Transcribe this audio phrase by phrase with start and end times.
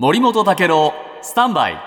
[0.00, 1.78] 森本武郎スタンバイ。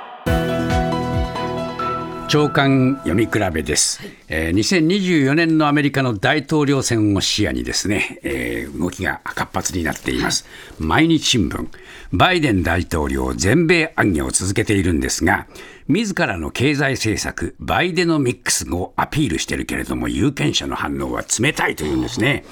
[2.30, 10.46] 長官読み比べです、えー2024年のアメリカの大統領選を視野にですね、えー動きが活発になっています、
[10.78, 11.68] 毎日新聞。
[12.12, 15.48] バイデン大統領全米暗挙を続けているんですが
[15.88, 22.46] 自らの経済政策バイデノミックスをアピールしているけれども有権者の反応は冷たいというんですね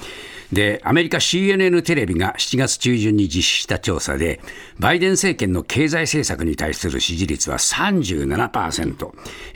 [0.52, 4.40] で、アメリカ CNN テレビが7月中旬に実施した調査で、
[4.78, 9.10] バイデン政権の経済政策に対する支持率は37%、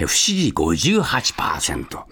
[0.07, 2.05] 不支持58%、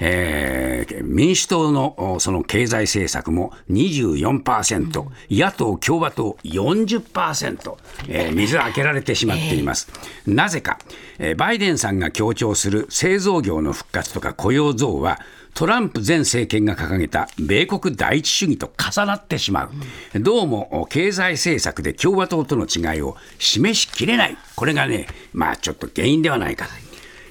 [0.00, 7.74] えー民主党のその経済政策も24%、野党・共和党40%、
[8.08, 9.88] えー水を開けられてしまっています。
[10.26, 10.78] なぜか、
[11.18, 15.20] えーバイデンさんが強調する製造業の復活とか雇用増は、
[15.54, 19.70] トランプ前政権が掲げた米国第一主義と重なってしま
[20.14, 26.85] う、どうも経済政策で共和党との違いを示しきれない、これがね、まあちょっと原因ではないかと。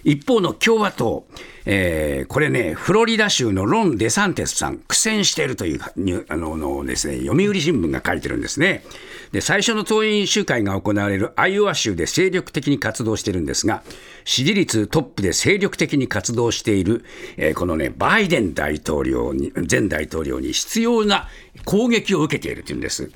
[0.06, 1.26] 一方の共和党、
[1.66, 5.82] えーこれね、フロリダ州のロン・デサンテスさん、苦戦しているという
[6.30, 8.84] あののです、ね、読売新聞が書いてるんですね。
[9.32, 13.84] で最初の党員集会が行われるアイオワ州で精力的に活動してるんですが、
[14.26, 17.04] 支持率トップで精力的に活動している、
[17.38, 21.28] えーこのね、バイデン大統領に、前大統領に必要な
[21.64, 23.12] 攻撃を受けているというんです。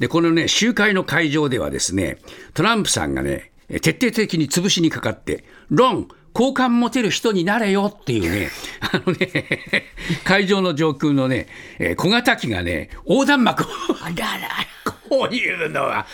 [0.00, 2.18] で、このね、集会の会場ではですね、
[2.54, 9.86] トランプさんがね、徹底的に潰しにかかって、ロン、好感持てる人になれよっていうね、 あのね、
[10.24, 11.46] 会場の上空のね、
[11.78, 13.66] えー小型機がね、横断幕を、
[15.08, 16.06] こういうのは、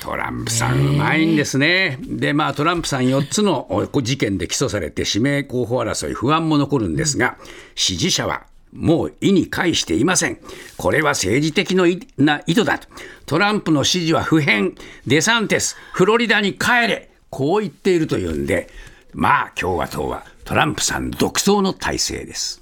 [0.00, 1.98] トランプさんうまいんですね。
[2.02, 7.38] で、まあトランプさん4つのお事件で起訴されて指名候補争い不安も残るんですが、
[7.74, 10.38] 支持者はもう意に介していません。
[10.76, 12.88] これは政治的のいな意図だと。
[13.24, 14.74] トランプの支持は不変。
[15.06, 17.10] デサンテス、フロリダに帰れ。
[17.30, 18.68] こう言っているというんで、
[19.14, 22.60] まあ共和党はトランプさん独走の体制です。